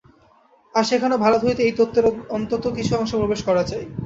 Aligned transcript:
আর 0.75 0.83
সেখানেও 0.83 1.23
ভারত 1.25 1.41
হইতে 1.43 1.61
এই 1.63 1.73
তত্ত্বের 1.77 2.05
অন্তত 2.29 2.63
কিছু 2.77 2.91
অংশ 2.95 3.11
প্রবেশ 3.15 3.41
করা 3.47 3.63
চাই। 3.63 3.83